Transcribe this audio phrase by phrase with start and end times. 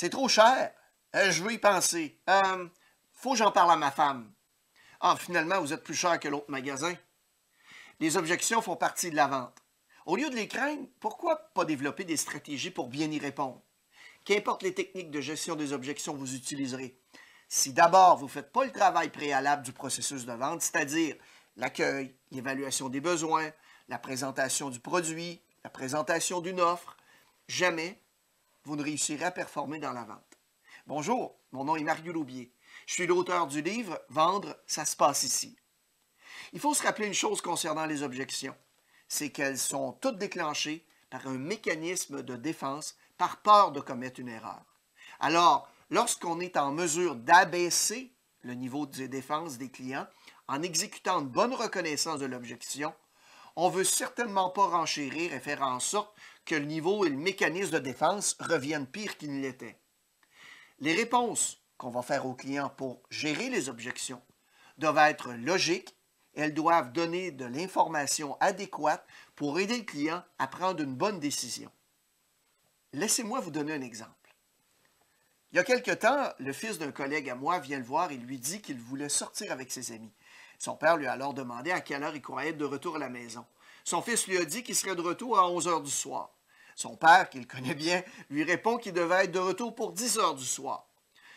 [0.00, 0.72] C'est trop cher.
[1.14, 2.18] Euh, je veux y penser.
[2.30, 2.66] Euh,
[3.12, 4.32] faut que j'en parle à ma femme.
[4.98, 6.94] Ah, finalement, vous êtes plus cher que l'autre magasin.
[7.98, 9.58] Les objections font partie de la vente.
[10.06, 13.60] Au lieu de les craindre, pourquoi pas développer des stratégies pour bien y répondre?
[14.24, 16.98] Qu'importe les techniques de gestion des objections que vous utiliserez.
[17.50, 21.14] Si d'abord vous ne faites pas le travail préalable du processus de vente, c'est-à-dire
[21.56, 23.50] l'accueil, l'évaluation des besoins,
[23.88, 26.96] la présentation du produit, la présentation d'une offre,
[27.48, 28.00] jamais
[28.64, 30.38] vous ne réussirez à performer dans la vente.
[30.86, 32.52] Bonjour, mon nom est Mario Loubier.
[32.86, 35.56] Je suis l'auteur du livre Vendre, ça se passe ici.
[36.52, 38.56] Il faut se rappeler une chose concernant les objections,
[39.08, 44.28] c'est qu'elles sont toutes déclenchées par un mécanisme de défense par peur de commettre une
[44.28, 44.62] erreur.
[45.18, 50.06] Alors, lorsqu'on est en mesure d'abaisser le niveau de défense des clients
[50.48, 52.94] en exécutant une bonne reconnaissance de l'objection,
[53.56, 56.14] on ne veut certainement pas renchérir et faire en sorte
[56.50, 59.78] que le niveau et le mécanisme de défense reviennent pire qu'ils ne l'étaient.
[60.80, 64.20] Les réponses qu'on va faire aux clients pour gérer les objections
[64.76, 65.96] doivent être logiques
[66.34, 69.06] elles doivent donner de l'information adéquate
[69.36, 71.70] pour aider le client à prendre une bonne décision.
[72.92, 74.34] Laissez-moi vous donner un exemple.
[75.52, 78.16] Il y a quelque temps, le fils d'un collègue à moi vient le voir et
[78.16, 80.12] lui dit qu'il voulait sortir avec ses amis.
[80.58, 83.00] Son père lui a alors demandé à quelle heure il croyait être de retour à
[83.00, 83.44] la maison.
[83.84, 86.30] Son fils lui a dit qu'il serait de retour à 11 heures du soir.
[86.80, 90.34] Son père, qu'il connaît bien, lui répond qu'il devait être de retour pour 10 heures
[90.34, 90.86] du soir.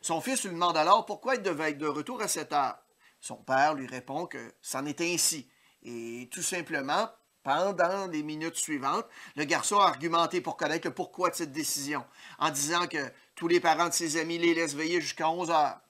[0.00, 2.78] Son fils lui demande alors pourquoi il devait être de retour à cette heure.
[3.20, 5.50] Son père lui répond que c'en était ainsi.
[5.82, 7.10] Et tout simplement,
[7.42, 12.06] pendant les minutes suivantes, le garçon a argumenté pour connaître le pourquoi de cette décision,
[12.38, 15.80] en disant que tous les parents de ses amis les laissent veiller jusqu'à 11 heures.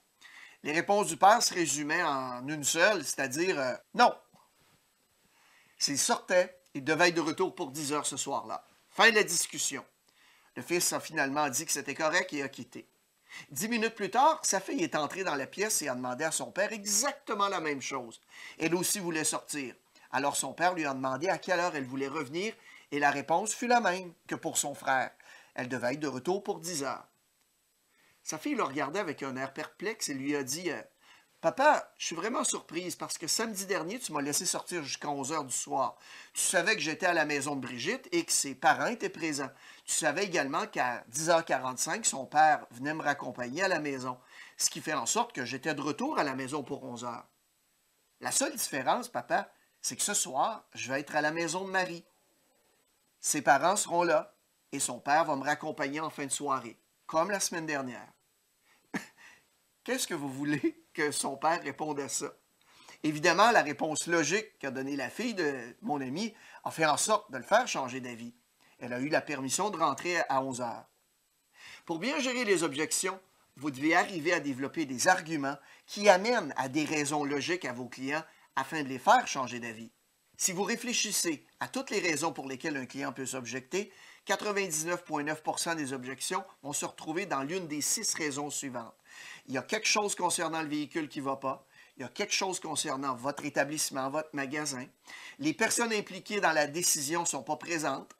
[0.63, 4.11] Les réponses du père se résumaient en une seule, c'est-à-dire euh, non.
[5.77, 8.65] S'il sortait, il devait être de retour pour 10 heures ce soir-là.
[8.95, 9.83] Fin de la discussion.
[10.55, 12.87] Le fils a finalement dit que c'était correct et a quitté.
[13.51, 16.31] Dix minutes plus tard, sa fille est entrée dans la pièce et a demandé à
[16.31, 18.21] son père exactement la même chose.
[18.57, 19.75] Elle aussi voulait sortir.
[20.13, 22.53] Alors son père lui a demandé à quelle heure elle voulait revenir
[22.89, 25.11] et la réponse fut la même que pour son frère.
[25.55, 27.05] Elle devait être de retour pour 10 heures.
[28.23, 30.81] Sa fille le regardait avec un air perplexe et lui a dit euh,
[31.45, 35.31] Papa, je suis vraiment surprise parce que samedi dernier, tu m'as laissé sortir jusqu'à 11
[35.31, 35.95] heures du soir.
[36.33, 39.51] Tu savais que j'étais à la maison de Brigitte et que ses parents étaient présents.
[39.85, 44.17] Tu savais également qu'à 10h45, son père venait me raccompagner à la maison,
[44.57, 47.27] ce qui fait en sorte que j'étais de retour à la maison pour 11 heures.
[48.21, 49.51] La seule différence, papa,
[49.83, 52.05] c'est que ce soir, je vais être à la maison de Marie.
[53.19, 54.33] Ses parents seront là
[54.71, 58.11] et son père va me raccompagner en fin de soirée, comme la semaine dernière.
[59.83, 60.84] Qu'est-ce que vous voulez?
[60.95, 62.33] Que son père réponde à ça?
[63.03, 66.33] Évidemment, la réponse logique qu'a donnée la fille de mon ami
[66.63, 68.33] a fait en sorte de le faire changer d'avis.
[68.79, 70.85] Elle a eu la permission de rentrer à 11 heures.
[71.85, 73.19] Pour bien gérer les objections,
[73.57, 77.87] vous devez arriver à développer des arguments qui amènent à des raisons logiques à vos
[77.87, 78.23] clients
[78.55, 79.91] afin de les faire changer d'avis.
[80.37, 83.91] Si vous réfléchissez à toutes les raisons pour lesquelles un client peut s'objecter,
[84.27, 88.95] 99,9% des objections vont se retrouver dans l'une des six raisons suivantes.
[89.47, 91.65] Il y a quelque chose concernant le véhicule qui ne va pas.
[91.97, 94.85] Il y a quelque chose concernant votre établissement, votre magasin.
[95.39, 98.11] Les personnes impliquées dans la décision ne sont pas présentes.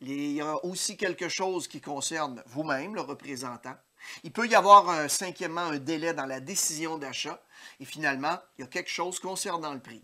[0.00, 3.76] Il y a aussi quelque chose qui concerne vous-même, le représentant.
[4.24, 7.42] Il peut y avoir, cinquièmement, un délai dans la décision d'achat.
[7.78, 10.02] Et finalement, il y a quelque chose concernant le prix.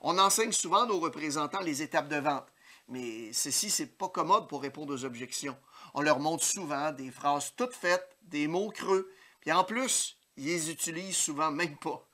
[0.00, 2.46] On enseigne souvent à nos représentants les étapes de vente,
[2.88, 5.56] mais ceci, n'est pas commode pour répondre aux objections.
[5.94, 9.10] On leur montre souvent des phrases toutes faites, des mots creux,
[9.46, 12.04] puis en plus, ils les utilisent souvent même pas.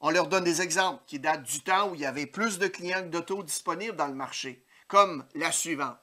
[0.00, 2.66] On leur donne des exemples qui datent du temps où il y avait plus de
[2.66, 5.96] clients que d'autos disponibles dans le marché, comme la suivante.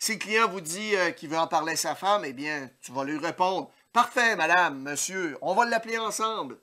[0.00, 2.68] Si le client vous dit euh, qu'il veut en parler à sa femme, eh bien,
[2.80, 6.58] tu vas lui répondre Parfait, madame, monsieur, on va l'appeler ensemble.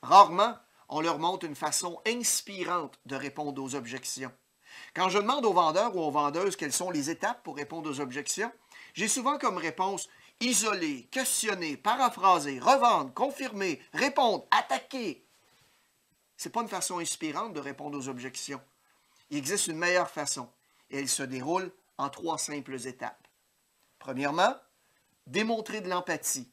[0.00, 0.56] Rarement,
[0.88, 4.30] on leur montre une façon inspirante de répondre aux objections.
[4.94, 8.00] Quand je demande aux vendeurs ou aux vendeuses quelles sont les étapes pour répondre aux
[8.00, 8.52] objections,
[8.94, 10.08] j'ai souvent comme réponse
[10.40, 15.26] isoler, questionner, paraphraser, revendre, confirmer, répondre, attaquer.
[16.36, 18.60] Ce n'est pas une façon inspirante de répondre aux objections.
[19.30, 20.48] Il existe une meilleure façon
[20.90, 23.26] et elle se déroule en trois simples étapes.
[23.98, 24.54] Premièrement,
[25.26, 26.52] démontrer de l'empathie.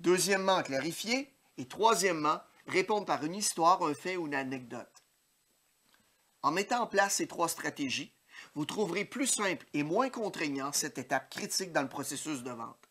[0.00, 1.32] Deuxièmement, clarifier.
[1.58, 5.04] Et troisièmement, répondre par une histoire, un fait ou une anecdote.
[6.42, 8.14] En mettant en place ces trois stratégies,
[8.54, 12.88] vous trouverez plus simple et moins contraignant cette étape critique dans le processus de vente.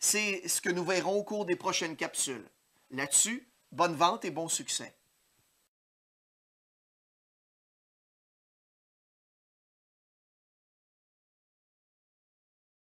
[0.00, 2.48] C'est ce que nous verrons au cours des prochaines capsules.
[2.90, 4.94] Là-dessus, bonne vente et bon succès.